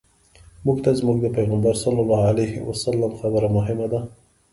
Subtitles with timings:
[0.65, 3.99] موږ ته زموږ د پیغمبر صلی الله علیه وسلم خبره مهمه ده.